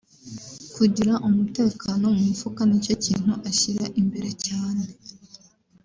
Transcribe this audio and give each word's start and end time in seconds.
Kugira 0.75 1.13
umutekano 1.27 2.05
mu 2.15 2.21
mufuka 2.27 2.61
nicyo 2.65 2.93
kintu 3.05 3.33
ashyira 3.49 3.85
imbere 4.01 4.29
cyane 4.45 4.83